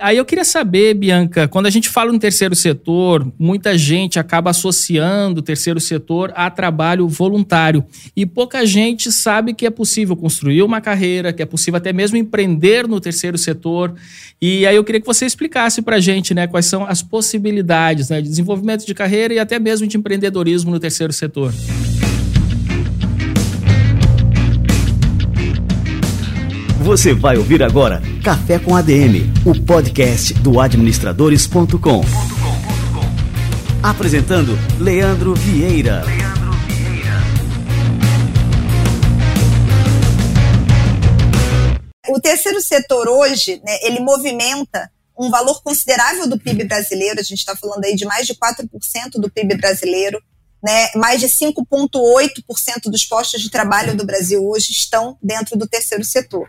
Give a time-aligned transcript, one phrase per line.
[0.00, 4.50] Aí eu queria saber, Bianca, quando a gente fala no terceiro setor, muita gente acaba
[4.50, 7.84] associando o terceiro setor a trabalho voluntário.
[8.14, 12.16] E pouca gente sabe que é possível construir uma carreira, que é possível até mesmo
[12.16, 13.94] empreender no terceiro setor.
[14.40, 18.10] E aí eu queria que você explicasse para a gente né, quais são as possibilidades
[18.10, 21.52] né, de desenvolvimento de carreira e até mesmo de empreendedorismo no terceiro setor.
[26.88, 32.00] Você vai ouvir agora Café com ADM, o podcast do administradores.com.
[33.82, 36.02] Apresentando Leandro Vieira.
[42.08, 47.40] O terceiro setor hoje, né, ele movimenta um valor considerável do PIB brasileiro, a gente
[47.40, 48.66] está falando aí de mais de 4%
[49.16, 50.22] do PIB brasileiro,
[50.64, 56.02] né, mais de 5,8% dos postos de trabalho do Brasil hoje estão dentro do terceiro
[56.02, 56.48] setor.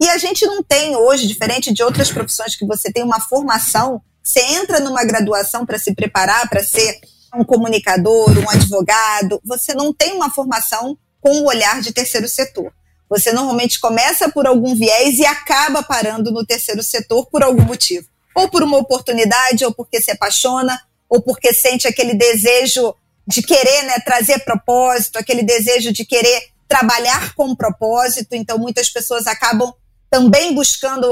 [0.00, 4.02] E a gente não tem hoje, diferente de outras profissões que você tem uma formação,
[4.22, 6.98] você entra numa graduação para se preparar para ser
[7.34, 12.72] um comunicador, um advogado, você não tem uma formação com o olhar de terceiro setor.
[13.08, 18.08] Você normalmente começa por algum viés e acaba parando no terceiro setor por algum motivo.
[18.34, 22.94] Ou por uma oportunidade, ou porque se apaixona, ou porque sente aquele desejo
[23.26, 28.34] de querer né, trazer propósito, aquele desejo de querer trabalhar com propósito.
[28.34, 29.72] Então, muitas pessoas acabam
[30.14, 31.08] também buscando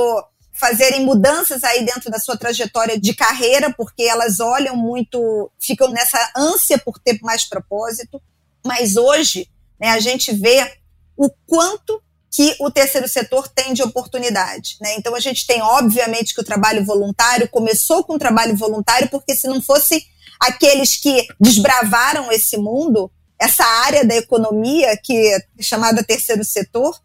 [0.52, 6.30] fazerem mudanças aí dentro da sua trajetória de carreira, porque elas olham muito, ficam nessa
[6.36, 8.22] ânsia por ter mais propósito.
[8.64, 9.48] Mas hoje,
[9.80, 10.72] né, a gente vê
[11.16, 14.76] o quanto que o terceiro setor tem de oportunidade.
[14.80, 14.94] Né?
[14.94, 19.34] Então, a gente tem, obviamente, que o trabalho voluntário começou com o trabalho voluntário, porque
[19.34, 20.06] se não fosse
[20.38, 26.96] aqueles que desbravaram esse mundo, essa área da economia, que é chamada terceiro setor,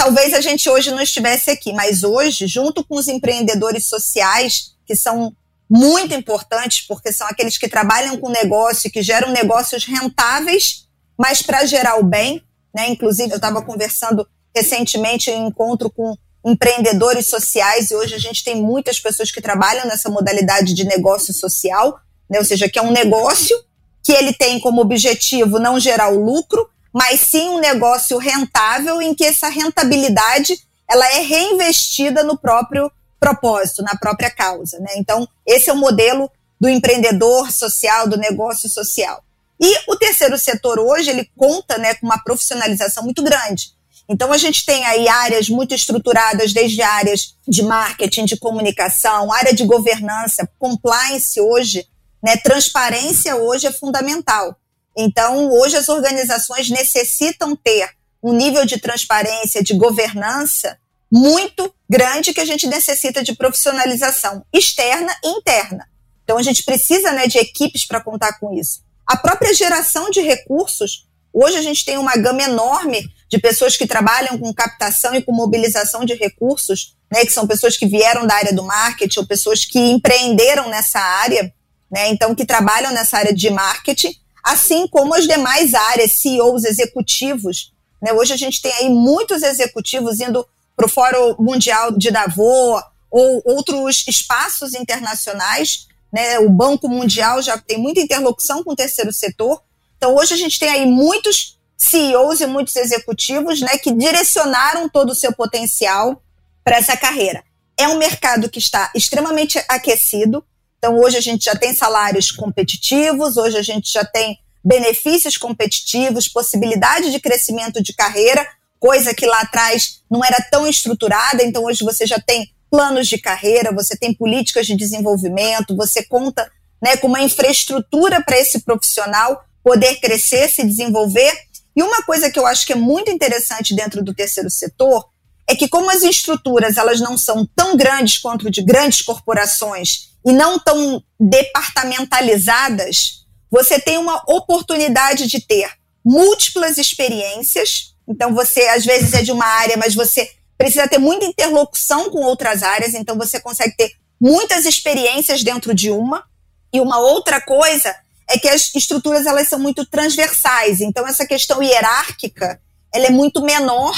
[0.00, 4.96] talvez a gente hoje não estivesse aqui, mas hoje, junto com os empreendedores sociais, que
[4.96, 5.36] são
[5.68, 10.86] muito importantes, porque são aqueles que trabalham com negócio, que geram negócios rentáveis,
[11.18, 12.42] mas para gerar o bem,
[12.74, 12.88] né?
[12.88, 16.16] Inclusive, eu estava conversando recentemente em um encontro com
[16.46, 21.34] empreendedores sociais, e hoje a gente tem muitas pessoas que trabalham nessa modalidade de negócio
[21.34, 22.38] social, né?
[22.38, 23.54] ou seja, que é um negócio
[24.02, 29.14] que ele tem como objetivo não gerar o lucro, mas sim um negócio rentável em
[29.14, 30.58] que essa rentabilidade
[30.90, 32.90] ela é reinvestida no próprio
[33.20, 34.78] propósito, na própria causa.
[34.80, 34.94] Né?
[34.96, 36.30] Então, esse é o modelo
[36.60, 39.22] do empreendedor social, do negócio social.
[39.60, 43.72] E o terceiro setor hoje, ele conta né, com uma profissionalização muito grande.
[44.08, 49.54] Então, a gente tem aí áreas muito estruturadas, desde áreas de marketing, de comunicação, área
[49.54, 51.86] de governança, compliance hoje,
[52.22, 54.56] né, transparência hoje é fundamental.
[54.96, 57.90] Então, hoje as organizações necessitam ter
[58.22, 60.78] um nível de transparência, de governança
[61.10, 65.88] muito grande que a gente necessita de profissionalização externa e interna.
[66.22, 68.82] Então, a gente precisa né, de equipes para contar com isso.
[69.06, 73.86] A própria geração de recursos, hoje a gente tem uma gama enorme de pessoas que
[73.86, 78.34] trabalham com captação e com mobilização de recursos, né, que são pessoas que vieram da
[78.34, 81.52] área do marketing ou pessoas que empreenderam nessa área,
[81.90, 87.72] né, então que trabalham nessa área de marketing assim como as demais áreas, CEOs, executivos.
[88.00, 88.12] Né?
[88.12, 90.46] Hoje a gente tem aí muitos executivos indo
[90.76, 95.86] para o Fórum Mundial de Davos ou outros espaços internacionais.
[96.12, 96.38] Né?
[96.38, 99.62] O Banco Mundial já tem muita interlocução com o terceiro setor.
[99.96, 105.10] Então, hoje a gente tem aí muitos CEOs e muitos executivos né, que direcionaram todo
[105.10, 106.22] o seu potencial
[106.62, 107.42] para essa carreira.
[107.76, 110.44] É um mercado que está extremamente aquecido,
[110.80, 116.26] então, hoje a gente já tem salários competitivos, hoje a gente já tem benefícios competitivos,
[116.26, 118.48] possibilidade de crescimento de carreira,
[118.78, 121.44] coisa que lá atrás não era tão estruturada.
[121.44, 126.50] Então, hoje você já tem planos de carreira, você tem políticas de desenvolvimento, você conta
[126.82, 131.30] né, com uma infraestrutura para esse profissional poder crescer, se desenvolver.
[131.76, 135.10] E uma coisa que eu acho que é muito interessante dentro do terceiro setor
[135.46, 140.32] é que como as estruturas elas não são tão grandes quanto de grandes corporações e
[140.32, 145.70] não tão departamentalizadas, você tem uma oportunidade de ter
[146.04, 147.94] múltiplas experiências.
[148.08, 152.18] Então, você às vezes é de uma área, mas você precisa ter muita interlocução com
[152.18, 156.24] outras áreas, então você consegue ter muitas experiências dentro de uma.
[156.72, 157.94] E uma outra coisa
[158.28, 162.60] é que as estruturas elas são muito transversais, então essa questão hierárquica
[162.94, 163.94] ela é muito menor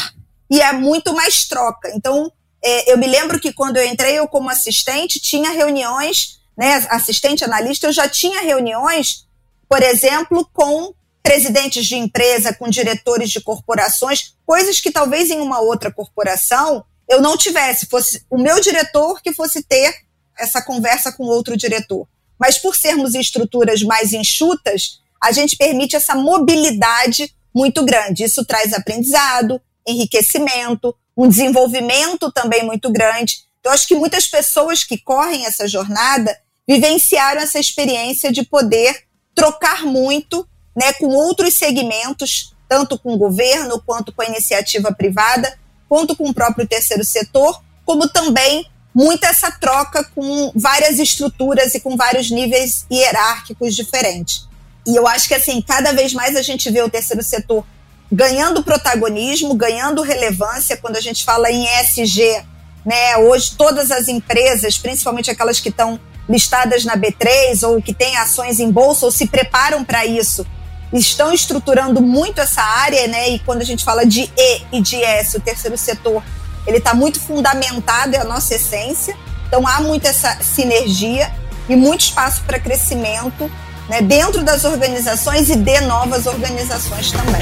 [0.50, 1.90] e é muito mais troca.
[1.94, 2.30] Então,
[2.64, 7.44] é, eu me lembro que quando eu entrei, eu como assistente, tinha reuniões, né, assistente
[7.44, 9.26] analista, eu já tinha reuniões,
[9.68, 15.60] por exemplo, com presidentes de empresa, com diretores de corporações, coisas que talvez em uma
[15.60, 19.94] outra corporação eu não tivesse, fosse o meu diretor que fosse ter
[20.38, 22.08] essa conversa com outro diretor.
[22.38, 28.24] Mas por sermos estruturas mais enxutas, a gente permite essa mobilidade muito grande.
[28.24, 33.44] Isso traz aprendizado, enriquecimento, um desenvolvimento também muito grande.
[33.60, 36.36] Então, acho que muitas pessoas que correm essa jornada
[36.66, 39.04] vivenciaram essa experiência de poder
[39.34, 45.58] trocar muito né, com outros segmentos, tanto com o governo, quanto com a iniciativa privada,
[45.88, 51.80] quanto com o próprio terceiro setor, como também muita essa troca com várias estruturas e
[51.80, 54.48] com vários níveis hierárquicos diferentes.
[54.86, 57.64] E eu acho que assim, cada vez mais a gente vê o terceiro setor
[58.12, 62.44] ganhando protagonismo, ganhando relevância quando a gente fala em ESG,
[62.84, 63.16] né?
[63.16, 65.98] Hoje todas as empresas, principalmente aquelas que estão
[66.28, 70.46] listadas na B3 ou que têm ações em bolsa ou se preparam para isso,
[70.92, 73.30] estão estruturando muito essa área, né?
[73.30, 76.22] E quando a gente fala de E e de S, o terceiro setor,
[76.66, 79.16] ele está muito fundamentado, é a nossa essência.
[79.48, 81.32] Então há muita essa sinergia
[81.66, 83.50] e muito espaço para crescimento
[83.88, 87.40] né, dentro das organizações e de novas organizações também.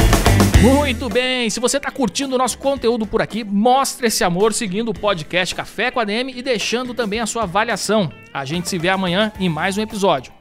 [0.63, 4.91] Muito bem, se você está curtindo o nosso conteúdo por aqui, mostre esse amor seguindo
[4.91, 8.13] o podcast Café com a DM e deixando também a sua avaliação.
[8.33, 10.40] A gente se vê amanhã em mais um episódio.